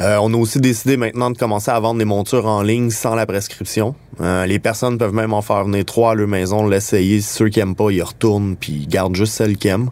Euh, 0.00 0.18
on 0.22 0.32
a 0.32 0.36
aussi 0.36 0.60
décidé 0.60 0.96
maintenant 0.96 1.30
de 1.30 1.36
commencer 1.38 1.70
à 1.72 1.80
vendre 1.80 1.98
des 1.98 2.04
montures 2.04 2.46
en 2.46 2.62
ligne 2.62 2.90
sans 2.90 3.14
la 3.16 3.26
prescription. 3.26 3.94
Euh, 4.20 4.46
les 4.46 4.58
personnes 4.58 4.98
peuvent 4.98 5.14
même 5.14 5.32
en 5.32 5.42
faire 5.42 5.64
venir 5.64 5.84
trois 5.84 6.12
à 6.12 6.14
leur 6.14 6.28
maison, 6.28 6.66
l'essayer. 6.68 7.20
Ceux 7.22 7.48
qui 7.48 7.58
aiment 7.60 7.74
pas, 7.74 7.90
ils 7.90 8.02
retournent, 8.02 8.56
puis 8.56 8.72
ils 8.82 8.86
gardent 8.86 9.16
juste 9.16 9.32
celles 9.32 9.56
qui 9.56 9.68
aiment. 9.68 9.90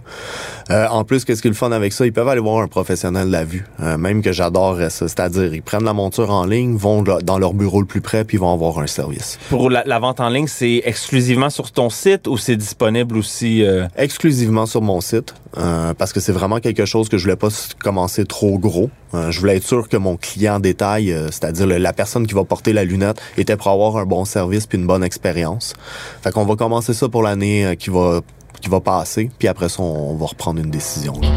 Euh, 0.71 0.87
en 0.89 1.03
plus, 1.05 1.25
qu'est-ce 1.25 1.43
qui 1.43 1.49
est 1.49 1.51
le 1.51 1.57
fun 1.57 1.73
avec 1.73 1.93
ça? 1.93 2.07
Ils 2.07 2.13
peuvent 2.13 2.29
aller 2.29 2.41
voir 2.41 2.63
un 2.63 2.69
professionnel 2.69 3.27
de 3.27 3.33
la 3.33 3.45
vue, 3.45 3.65
euh, 3.83 3.97
même 3.97 4.23
que 4.23 4.31
j'adorerais 4.31 4.91
ça. 4.91 5.09
C'est-à-dire, 5.09 5.53
ils 5.53 5.63
prennent 5.63 5.85
la 5.85 5.95
monture 5.95 6.31
en 6.31 6.45
ligne, 6.45 6.77
vont 6.77 7.03
dans 7.03 7.39
leur 7.39 7.55
bureau 7.55 7.81
le 7.81 7.87
plus 7.87 8.03
près, 8.03 8.25
puis 8.25 8.37
ils 8.37 8.41
vont 8.41 8.53
avoir 8.53 8.79
un 8.79 8.87
service. 8.87 9.39
Pour 9.49 9.69
la, 9.69 9.83
la 9.85 9.99
vente 9.99 10.21
en 10.21 10.29
ligne, 10.29 10.47
c'est 10.47 10.83
exclusivement 10.85 11.51
sur 11.51 11.73
ton 11.73 11.91
site? 11.91 12.20
Ou 12.29 12.37
c'est 12.39 12.57
disponible 12.57 13.17
aussi? 13.17 13.65
euh, 13.65 13.87
exclusivement 13.97 14.67
sur 14.67 14.83
mon 14.83 15.01
site 15.01 15.35
euh, 15.57 15.95
parce 15.95 16.13
que 16.13 16.21
c'est 16.21 16.33
vraiment 16.33 16.59
quelque 16.61 16.85
chose 16.85 17.09
que 17.09 17.19
je 17.19 17.25
voulais 17.25 17.37
pas 17.37 17.49
commencer 17.83 18.25
trop 18.25 18.59
gros. 18.59 18.91
Euh, 19.15 19.31
je 19.31 19.41
voulais 19.41 19.57
être 19.57 19.67
sûr 19.67 19.89
que 19.89 19.97
mon 19.97 20.17
client 20.17 20.61
détail, 20.61 21.13
euh, 21.13 21.27
c'est-à-dire 21.27 21.67
la 21.67 21.93
personne 21.93 22.27
qui 22.27 22.35
va 22.35 22.45
porter 22.45 22.73
la 22.73 22.85
lunette, 22.85 23.21
était 23.37 23.57
pour 23.57 23.69
avoir 23.69 23.97
un 23.97 24.07
bon 24.07 24.25
service 24.25 24.67
puis 24.67 24.79
une 24.79 24.87
bonne 24.87 25.05
expérience. 25.05 25.75
Fait 26.23 26.31
qu'on 26.33 26.45
va 26.45 26.57
commencer 26.57 26.95
ça 26.95 27.09
pour 27.09 27.23
l'année 27.23 27.67
euh, 27.67 27.75
qui 27.75 27.91
va 27.91 28.21
qui 28.61 28.69
va 28.69 28.81
passer, 28.81 29.31
puis 29.39 29.49
après 29.49 29.69
ça 29.71 29.83
on, 29.83 30.11
on 30.13 30.17
va 30.17 30.27
reprendre 30.27 30.61
une 30.61 30.71
décision. 30.71 31.15
là. 31.21 31.29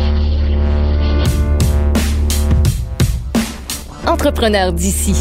Entrepreneur 4.06 4.74
d'ici. 4.74 5.16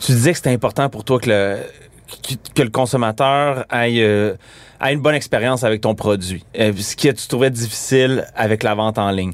Tu 0.00 0.12
disais 0.12 0.32
que 0.32 0.38
c'était 0.38 0.50
important 0.50 0.88
pour 0.88 1.04
toi 1.04 1.20
que 1.20 1.28
le, 1.30 1.58
que, 2.54 2.62
le 2.62 2.70
consommateur 2.70 3.64
euh, 3.72 4.34
ait 4.80 4.92
une 4.92 5.00
bonne 5.00 5.14
expérience 5.14 5.64
avec 5.64 5.80
ton 5.80 5.94
produit. 5.94 6.44
Euh, 6.58 6.72
ce 6.76 6.96
que 6.96 7.08
tu 7.08 7.26
trouvais 7.28 7.50
difficile 7.50 8.26
avec 8.34 8.62
la 8.62 8.74
vente 8.74 8.98
en 8.98 9.10
ligne. 9.10 9.32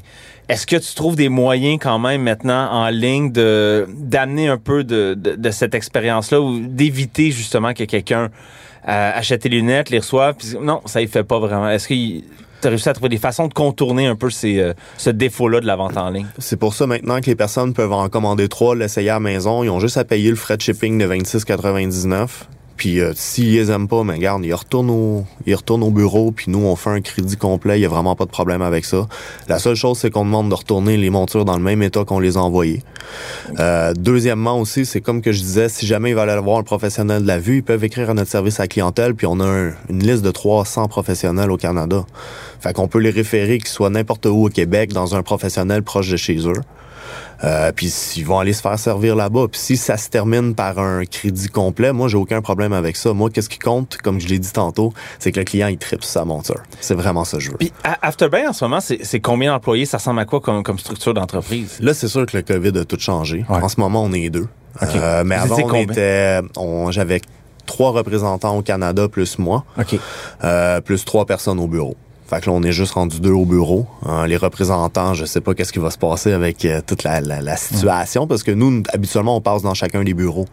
Est-ce 0.49 0.67
que 0.67 0.75
tu 0.75 0.95
trouves 0.95 1.15
des 1.15 1.29
moyens 1.29 1.79
quand 1.81 1.99
même 1.99 2.23
maintenant 2.23 2.69
en 2.71 2.89
ligne 2.89 3.31
de 3.31 3.87
d'amener 3.95 4.49
un 4.49 4.57
peu 4.57 4.83
de, 4.83 5.13
de, 5.13 5.51
cette 5.51 5.75
expérience-là 5.75 6.41
ou 6.41 6.59
d'éviter 6.59 7.31
justement 7.31 7.73
que 7.73 7.85
quelqu'un 7.85 8.29
euh, 8.87 9.11
achète 9.13 9.43
tes 9.43 9.49
lunettes, 9.49 9.89
les 9.91 9.99
reçoive, 9.99 10.35
puis 10.37 10.57
non, 10.61 10.81
ça 10.85 11.01
y 11.01 11.07
fait 11.07 11.23
pas 11.23 11.39
vraiment. 11.39 11.69
Est-ce 11.69 11.87
que 11.87 11.93
tu 11.93 12.67
as 12.67 12.69
réussi 12.69 12.89
à 12.89 12.93
trouver 12.93 13.09
des 13.09 13.17
façons 13.17 13.47
de 13.47 13.53
contourner 13.53 14.07
un 14.07 14.15
peu 14.15 14.29
ces, 14.29 14.73
ce 14.97 15.09
défaut-là 15.09 15.61
de 15.61 15.67
la 15.67 15.77
vente 15.77 15.95
en 15.95 16.09
ligne? 16.09 16.27
C'est 16.37 16.57
pour 16.57 16.73
ça 16.73 16.85
maintenant 16.85 17.21
que 17.21 17.27
les 17.27 17.35
personnes 17.35 17.73
peuvent 17.73 17.93
en 17.93 18.09
commander 18.09 18.49
trois, 18.49 18.75
l'essayer 18.75 19.09
à 19.09 19.13
la 19.13 19.19
maison. 19.21 19.63
Ils 19.63 19.69
ont 19.69 19.79
juste 19.79 19.97
à 19.97 20.03
payer 20.03 20.29
le 20.29 20.35
frais 20.35 20.57
de 20.57 20.61
shipping 20.61 20.97
de 20.97 21.05
26,99. 21.05 22.27
Puis 22.81 22.99
euh, 22.99 23.11
s'ils 23.15 23.53
les 23.53 23.69
aiment 23.69 23.87
pas, 23.87 24.03
mais 24.03 24.13
regarde, 24.13 24.43
ils 24.43 24.55
retournent 24.55 24.89
au, 24.89 25.23
ils 25.45 25.53
retournent 25.53 25.83
au 25.83 25.91
bureau, 25.91 26.31
puis 26.31 26.49
nous, 26.49 26.57
on 26.65 26.75
fait 26.75 26.89
un 26.89 26.99
crédit 27.01 27.37
complet. 27.37 27.77
Il 27.77 27.83
y 27.83 27.85
a 27.85 27.89
vraiment 27.89 28.15
pas 28.15 28.25
de 28.25 28.31
problème 28.31 28.63
avec 28.63 28.85
ça. 28.85 29.07
La 29.47 29.59
seule 29.59 29.75
chose, 29.75 29.99
c'est 29.99 30.09
qu'on 30.09 30.25
demande 30.25 30.49
de 30.49 30.55
retourner 30.55 30.97
les 30.97 31.11
montures 31.11 31.45
dans 31.45 31.57
le 31.57 31.61
même 31.63 31.83
état 31.83 32.03
qu'on 32.05 32.17
les 32.19 32.37
a 32.37 32.39
envoyées. 32.41 32.81
Euh, 33.59 33.93
deuxièmement 33.95 34.59
aussi, 34.59 34.87
c'est 34.87 34.99
comme 34.99 35.21
que 35.21 35.31
je 35.31 35.41
disais, 35.41 35.69
si 35.69 35.85
jamais 35.85 36.09
ils 36.09 36.15
veulent 36.15 36.27
aller 36.27 36.41
voir 36.41 36.57
un 36.57 36.63
professionnel 36.63 37.21
de 37.21 37.27
la 37.27 37.37
vue, 37.37 37.57
ils 37.57 37.63
peuvent 37.63 37.83
écrire 37.83 38.09
à 38.09 38.15
notre 38.15 38.31
service 38.31 38.59
à 38.59 38.65
clientèle, 38.65 39.13
puis 39.13 39.27
on 39.27 39.39
a 39.41 39.45
un- 39.45 39.73
une 39.87 40.01
liste 40.01 40.23
de 40.23 40.31
300 40.31 40.87
professionnels 40.87 41.51
au 41.51 41.57
Canada. 41.57 42.03
Fait 42.61 42.73
qu'on 42.73 42.87
peut 42.87 42.97
les 42.97 43.11
référer 43.11 43.59
qu'ils 43.59 43.67
soient 43.67 43.91
n'importe 43.91 44.25
où 44.25 44.47
au 44.47 44.49
Québec, 44.49 44.91
dans 44.91 45.13
un 45.13 45.21
professionnel 45.21 45.83
proche 45.83 46.09
de 46.09 46.17
chez 46.17 46.47
eux. 46.47 46.53
Euh, 47.43 47.71
puis 47.71 47.91
ils 48.17 48.25
vont 48.25 48.39
aller 48.39 48.53
se 48.53 48.61
faire 48.61 48.77
servir 48.77 49.15
là-bas. 49.15 49.47
Puis 49.51 49.59
si 49.59 49.77
ça 49.77 49.97
se 49.97 50.09
termine 50.09 50.53
par 50.53 50.79
un 50.79 51.05
crédit 51.05 51.47
complet, 51.47 51.91
moi 51.91 52.07
j'ai 52.07 52.17
aucun 52.17 52.41
problème 52.41 52.73
avec 52.73 52.95
ça. 52.95 53.13
Moi, 53.13 53.29
qu'est-ce 53.29 53.49
qui 53.49 53.59
compte, 53.59 53.97
comme 53.97 54.19
je 54.19 54.27
l'ai 54.27 54.39
dit 54.39 54.51
tantôt, 54.51 54.93
c'est 55.19 55.31
que 55.31 55.39
le 55.39 55.45
client 55.45 55.67
il 55.67 55.77
tripe 55.77 56.03
sa 56.03 56.25
monture. 56.25 56.61
C'est 56.79 56.93
vraiment 56.95 57.23
ça 57.23 57.37
que 57.37 57.43
je 57.43 57.51
veux. 57.51 57.57
Puis 57.57 57.73
Afterbank 57.83 58.49
en 58.49 58.53
ce 58.53 58.65
moment, 58.65 58.79
c'est 58.81 59.19
combien 59.19 59.51
d'employés? 59.51 59.85
Ça 59.85 59.97
ressemble 59.97 60.19
à 60.19 60.25
quoi 60.25 60.39
comme, 60.39 60.63
comme 60.63 60.79
structure 60.79 61.13
d'entreprise? 61.13 61.77
Là, 61.79 61.93
c'est 61.93 62.07
sûr 62.07 62.25
que 62.25 62.37
le 62.37 62.43
Covid 62.43 62.77
a 62.77 62.85
tout 62.85 62.99
changé. 62.99 63.45
En 63.49 63.67
ce 63.69 63.79
moment, 63.79 64.03
on 64.03 64.13
est 64.13 64.29
deux. 64.29 64.47
Euh, 64.81 65.23
mais 65.25 65.35
avant, 65.35 65.57
on 65.63 65.75
était, 65.75 66.39
on, 66.55 66.91
j'avais 66.91 67.21
trois 67.65 67.91
représentants 67.91 68.57
au 68.57 68.61
Canada 68.61 69.07
plus 69.07 69.37
moi, 69.37 69.65
euh, 70.43 70.81
plus 70.81 71.05
trois 71.05 71.25
personnes 71.25 71.59
au 71.59 71.67
bureau. 71.67 71.95
Fait 72.31 72.39
que 72.39 72.49
là, 72.49 72.55
on 72.55 72.63
est 72.63 72.71
juste 72.71 72.93
rendu 72.93 73.19
deux 73.19 73.33
au 73.33 73.43
bureau. 73.43 73.85
Hein, 74.05 74.25
les 74.25 74.37
représentants, 74.37 75.13
je 75.13 75.25
sais 75.25 75.41
pas 75.41 75.53
qu'est-ce 75.53 75.73
qui 75.73 75.79
va 75.79 75.91
se 75.91 75.97
passer 75.97 76.31
avec 76.31 76.63
euh, 76.63 76.79
toute 76.79 77.03
la, 77.03 77.19
la, 77.19 77.57
situation, 77.57 78.25
parce 78.25 78.41
que 78.41 78.51
nous, 78.51 78.83
habituellement, 78.93 79.35
on 79.35 79.41
passe 79.41 79.63
dans 79.63 79.73
chacun 79.73 80.01
des 80.01 80.13
bureaux 80.13 80.45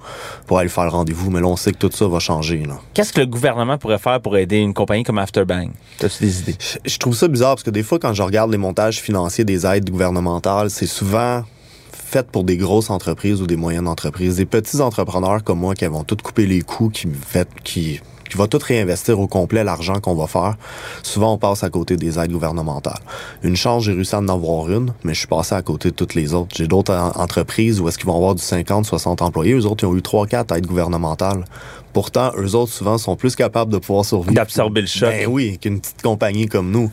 pour 0.48 0.58
aller 0.58 0.70
faire 0.70 0.82
le 0.82 0.90
rendez-vous, 0.90 1.30
mais 1.30 1.40
là, 1.40 1.46
on 1.46 1.54
sait 1.54 1.70
que 1.70 1.78
tout 1.78 1.90
ça 1.92 2.08
va 2.08 2.18
changer. 2.18 2.64
Qu'est-ce 2.94 3.12
que 3.12 3.20
le 3.20 3.26
gouvernement 3.26 3.78
pourrait 3.78 4.00
faire 4.00 4.20
pour 4.20 4.36
aider 4.36 4.56
une 4.56 4.74
compagnie 4.74 5.04
comme 5.04 5.18
Afterbank? 5.18 5.70
As-tu 6.02 6.24
des 6.24 6.40
idées? 6.40 6.56
je 6.84 6.98
trouve 6.98 7.14
ça 7.14 7.28
bizarre, 7.28 7.54
parce 7.54 7.62
que 7.62 7.70
des 7.70 7.84
fois, 7.84 8.00
quand 8.00 8.12
je 8.12 8.22
regarde 8.22 8.50
les 8.50 8.58
montages 8.58 9.00
financiers 9.00 9.44
des 9.44 9.64
aides 9.64 9.88
gouvernementales, 9.88 10.70
c'est 10.70 10.88
souvent 10.88 11.44
faites 11.92 12.32
pour 12.32 12.42
des 12.42 12.56
grosses 12.56 12.90
entreprises 12.90 13.40
ou 13.40 13.46
des 13.46 13.56
moyennes 13.56 13.86
entreprises. 13.86 14.34
Des 14.34 14.46
petits 14.46 14.80
entrepreneurs 14.80 15.44
comme 15.44 15.60
moi 15.60 15.76
qui 15.76 15.86
vont 15.86 16.02
tout 16.02 16.16
couper 16.16 16.46
les 16.46 16.62
coûts, 16.62 16.88
qui, 16.88 17.06
fait, 17.06 17.48
qui 17.62 18.00
qui 18.28 18.36
va 18.36 18.46
tout 18.46 18.58
réinvestir 18.62 19.18
au 19.20 19.26
complet 19.26 19.64
l'argent 19.64 20.00
qu'on 20.00 20.14
va 20.14 20.26
faire, 20.26 20.56
souvent 21.02 21.34
on 21.34 21.38
passe 21.38 21.62
à 21.62 21.70
côté 21.70 21.96
des 21.96 22.18
aides 22.18 22.32
gouvernementales. 22.32 23.00
Une 23.42 23.56
chance, 23.56 23.84
j'ai 23.84 23.92
réussi 23.92 24.14
à 24.14 24.18
en 24.18 24.28
avoir 24.28 24.68
une, 24.70 24.92
mais 25.04 25.14
je 25.14 25.20
suis 25.20 25.28
passé 25.28 25.54
à 25.54 25.62
côté 25.62 25.90
de 25.90 25.94
toutes 25.94 26.14
les 26.14 26.34
autres. 26.34 26.54
J'ai 26.56 26.66
d'autres 26.66 26.94
entreprises 27.16 27.80
où 27.80 27.88
est-ce 27.88 27.98
qu'ils 27.98 28.06
vont 28.06 28.16
avoir 28.16 28.34
du 28.34 28.42
50, 28.42 28.86
60 28.86 29.22
employés. 29.22 29.54
Eux 29.54 29.66
autres, 29.66 29.84
ils 29.84 29.86
ont 29.86 29.96
eu 29.96 30.02
3, 30.02 30.26
4 30.26 30.56
aides 30.56 30.66
gouvernementales. 30.66 31.44
Pourtant, 31.92 32.32
eux 32.36 32.54
autres, 32.54 32.72
souvent, 32.72 32.98
sont 32.98 33.16
plus 33.16 33.34
capables 33.34 33.72
de 33.72 33.78
pouvoir 33.78 34.04
survivre. 34.04 34.34
D'absorber 34.34 34.82
le 34.82 34.86
choc. 34.86 35.10
Ben 35.10 35.26
oui, 35.26 35.58
qu'une 35.58 35.80
petite 35.80 36.02
compagnie 36.02 36.46
comme 36.46 36.70
nous. 36.70 36.90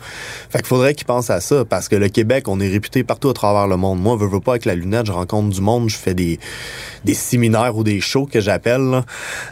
Fait 0.49 0.59
qu'il 0.59 0.67
faudrait 0.67 0.93
qu'ils 0.93 1.05
pensent 1.05 1.29
à 1.29 1.41
ça, 1.41 1.65
parce 1.65 1.89
que 1.89 1.95
le 1.95 2.09
Québec, 2.09 2.47
on 2.47 2.59
est 2.59 2.69
réputé 2.69 3.03
partout 3.03 3.29
à 3.29 3.33
travers 3.33 3.67
le 3.67 3.77
monde. 3.77 3.99
Moi, 3.99 4.17
je 4.19 4.25
veux 4.25 4.39
pas 4.39 4.53
avec 4.53 4.65
la 4.65 4.75
lunette, 4.75 5.05
je 5.05 5.11
rencontre 5.11 5.49
du 5.49 5.61
monde, 5.61 5.89
je 5.89 5.97
fais 5.97 6.13
des, 6.13 6.39
des 7.03 7.13
séminaires 7.13 7.75
ou 7.75 7.83
des 7.83 8.01
shows 8.01 8.25
que 8.25 8.39
j'appelle, 8.39 9.03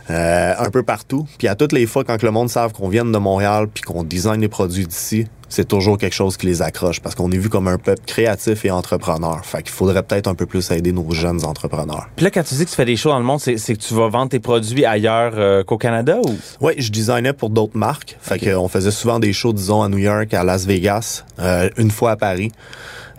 euh, 0.09 0.53
un 0.57 0.69
peu 0.69 0.83
partout. 0.83 1.27
Puis 1.38 1.47
à 1.47 1.55
toutes 1.55 1.71
les 1.71 1.85
fois, 1.85 2.03
quand 2.03 2.21
le 2.21 2.31
monde 2.31 2.50
savent 2.50 2.73
qu'on 2.73 2.89
vient 2.89 3.05
de 3.05 3.17
Montréal 3.17 3.67
puis 3.73 3.83
qu'on 3.83 4.03
design 4.03 4.41
les 4.41 4.47
produits 4.47 4.88
d'ici, 4.88 5.27
c'est 5.53 5.67
toujours 5.67 6.00
quelque 6.00 6.15
chose 6.15 6.36
qui 6.36 6.48
les 6.48 6.63
accroche 6.63 7.00
parce 7.00 7.13
qu'on 7.13 7.29
est 7.31 7.38
vu 7.38 7.48
comme 7.48 7.67
un 7.67 7.77
peuple 7.77 8.01
créatif 8.07 8.65
et 8.65 8.72
entrepreneur. 8.72 9.45
Fait 9.45 9.62
qu'il 9.62 9.72
faudrait 9.72 10.01
peut-être 10.01 10.27
un 10.27 10.33
peu 10.33 10.48
plus 10.48 10.72
aider 10.72 10.91
nos 10.91 11.12
jeunes 11.12 11.45
entrepreneurs. 11.45 12.07
Puis 12.15 12.24
là, 12.24 12.31
quand 12.31 12.41
tu 12.41 12.55
dis 12.55 12.65
que 12.65 12.72
tu 12.72 12.75
fais 12.75 12.86
des 12.86 12.95
shows 12.95 13.10
dans 13.10 13.19
le 13.19 13.25
monde, 13.25 13.39
c'est, 13.39 13.55
que 13.55 13.79
tu 13.79 13.93
vas 13.93 14.07
vendre 14.07 14.29
tes 14.29 14.39
produits 14.39 14.83
ailleurs 14.83 15.33
euh, 15.36 15.63
qu'au 15.63 15.77
Canada 15.77 16.17
ou? 16.25 16.36
Oui, 16.60 16.74
je 16.79 16.91
designais 16.91 17.33
pour 17.33 17.51
d'autres 17.51 17.77
marques. 17.77 18.17
Fait 18.19 18.39
qu'on 18.39 18.67
faisait 18.67 18.89
souvent 18.89 19.19
des 19.19 19.31
shows, 19.31 19.53
disons, 19.53 19.83
à 19.83 19.89
New 19.89 20.00
York, 20.00 20.33
à 20.33 20.43
Las 20.43 20.65
Vegas, 20.65 21.24
euh, 21.38 21.69
une 21.77 21.91
fois 21.91 22.12
à 22.12 22.15
Paris. 22.15 22.51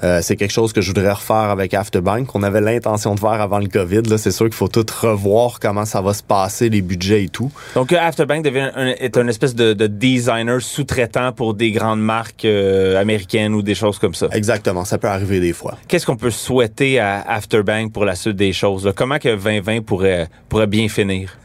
Euh, 0.05 0.21
c'est 0.23 0.37
quelque 0.37 0.53
chose 0.53 0.75
que 0.75 0.83
je 0.83 0.89
voudrais 0.89 1.13
refaire 1.13 1.37
avec 1.37 1.73
Afterbank, 1.73 2.27
qu'on 2.27 2.43
avait 2.43 2.61
l'intention 2.61 3.15
de 3.15 3.21
faire 3.21 3.41
avant 3.41 3.59
le 3.59 3.69
COVID. 3.69 4.03
Là, 4.03 4.19
c'est 4.19 4.33
sûr 4.33 4.47
qu'il 4.47 4.55
faut 4.55 4.69
tout 4.69 4.85
revoir 5.01 5.59
comment 5.61 5.87
ça 5.87 6.03
va 6.03 6.13
se 6.13 6.23
passer, 6.23 6.69
les 6.69 6.83
budgets 6.83 7.25
et 7.25 7.29
tout. 7.29 7.51
Donc, 7.75 7.91
euh, 7.91 7.99
Afterbank 7.99 8.45
devient 8.45 8.71
est 8.99 9.17
un 9.17 9.27
espèce 9.29 9.55
de, 9.55 9.73
designer 9.87 10.61
sous-traitant 10.61 11.33
pour 11.33 11.55
des 11.55 11.71
grandes 11.71 12.03
marques 12.03 12.45
euh, 12.45 13.01
américaines 13.01 13.55
ou 13.55 13.63
des 13.63 13.75
choses 13.75 13.99
comme 13.99 14.15
ça. 14.15 14.29
Exactement, 14.33 14.85
ça 14.85 14.99
peut 14.99 15.09
arriver 15.09 15.41
des 15.41 15.53
fois. 15.53 15.79
Qu'est-ce 15.89 16.05
qu'on 16.05 16.17
peut 16.17 16.31
souhaiter 16.31 16.99
à 16.99 17.23
Afterbank 17.27 17.93
pour 17.93 18.05
la 18.05 18.15
suite 18.15 18.37
des 18.37 18.53
choses? 18.53 18.93
Comment 18.95 19.19
que 19.19 19.35
2020 19.35 19.83
pourrait, 19.83 20.29
pourrait 20.49 20.67
bien 20.67 20.89
finir? 20.89 21.39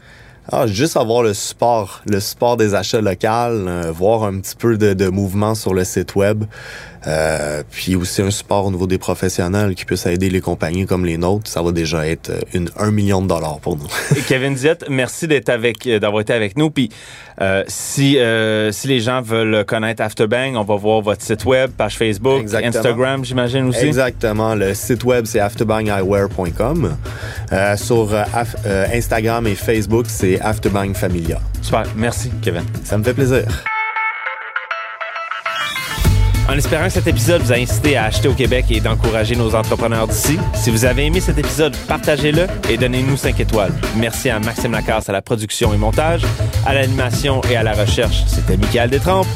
Ah, 0.52 0.66
juste 0.66 0.96
avoir 0.96 1.22
le 1.22 1.32
support, 1.32 2.02
le 2.06 2.18
support 2.18 2.56
des 2.56 2.74
achats 2.74 3.00
locaux, 3.00 3.92
voir 3.92 4.24
un 4.24 4.40
petit 4.40 4.56
peu 4.56 4.76
de, 4.76 4.94
de 4.94 5.08
mouvement 5.08 5.54
sur 5.54 5.74
le 5.74 5.84
site 5.84 6.16
web. 6.16 6.44
Euh, 7.06 7.62
puis 7.70 7.96
aussi 7.96 8.20
un 8.20 8.30
support 8.30 8.66
au 8.66 8.70
niveau 8.70 8.86
des 8.86 8.98
professionnels 8.98 9.74
qui 9.74 9.84
puisse 9.84 10.04
aider 10.06 10.28
les 10.28 10.40
compagnies 10.40 10.84
comme 10.84 11.06
les 11.06 11.16
nôtres, 11.16 11.50
ça 11.50 11.62
va 11.62 11.72
déjà 11.72 12.06
être 12.06 12.30
euh, 12.30 12.40
une, 12.52 12.68
un 12.76 12.90
million 12.90 13.22
de 13.22 13.28
dollars 13.28 13.58
pour 13.60 13.76
nous. 13.76 13.88
Kevin 14.28 14.54
Diet, 14.54 14.84
merci 14.88 15.26
d'être 15.26 15.48
avec, 15.48 15.86
euh, 15.86 15.98
d'avoir 15.98 16.20
été 16.20 16.32
avec 16.34 16.58
nous. 16.58 16.70
Puis 16.70 16.90
euh, 17.40 17.64
si 17.68 18.18
euh, 18.18 18.70
si 18.70 18.86
les 18.88 19.00
gens 19.00 19.22
veulent 19.22 19.64
connaître 19.64 20.02
Afterbang, 20.02 20.56
on 20.56 20.64
va 20.64 20.76
voir 20.76 21.00
votre 21.00 21.22
site 21.22 21.44
web, 21.46 21.70
page 21.70 21.96
Facebook, 21.96 22.44
Instagram, 22.52 23.24
j'imagine 23.24 23.68
aussi. 23.68 23.86
Exactement. 23.86 24.54
Le 24.54 24.74
site 24.74 25.04
web 25.04 25.24
c'est 25.24 25.40
afterbangeyewear.com. 25.40 26.96
Euh, 27.52 27.76
sur 27.76 28.14
Instagram 28.92 29.46
et 29.46 29.54
Facebook 29.54 30.06
c'est 30.08 30.38
Afterbang 30.40 30.92
Familia. 30.94 31.40
Super. 31.62 31.84
Merci, 31.96 32.30
Kevin. 32.42 32.64
Ça 32.84 32.98
me 32.98 33.04
fait 33.04 33.14
plaisir. 33.14 33.44
En 36.50 36.54
espérant 36.54 36.86
que 36.86 36.90
cet 36.90 37.06
épisode 37.06 37.42
vous 37.42 37.52
a 37.52 37.56
incité 37.56 37.96
à 37.96 38.06
acheter 38.06 38.26
au 38.26 38.34
Québec 38.34 38.64
et 38.70 38.80
d'encourager 38.80 39.36
nos 39.36 39.54
entrepreneurs 39.54 40.08
d'ici, 40.08 40.36
si 40.52 40.70
vous 40.70 40.84
avez 40.84 41.06
aimé 41.06 41.20
cet 41.20 41.38
épisode, 41.38 41.76
partagez-le 41.86 42.48
et 42.68 42.76
donnez-nous 42.76 43.16
5 43.16 43.38
étoiles. 43.38 43.72
Merci 43.94 44.30
à 44.30 44.40
Maxime 44.40 44.72
Lacasse 44.72 45.08
à 45.08 45.12
la 45.12 45.22
production 45.22 45.72
et 45.72 45.76
montage, 45.76 46.22
à 46.66 46.74
l'animation 46.74 47.40
et 47.48 47.54
à 47.54 47.62
la 47.62 47.72
recherche. 47.72 48.24
C'était 48.26 48.56
Michael 48.56 48.90
Détrempe 48.90 49.28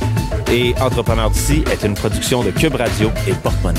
et 0.51 0.75
Entrepreneurs 0.81 1.31
d'ici 1.31 1.63
est 1.71 1.87
une 1.87 1.95
production 1.95 2.43
de 2.43 2.51
Cube 2.51 2.75
Radio 2.75 3.13
et 3.29 3.33
Porte-Monnaie. 3.35 3.79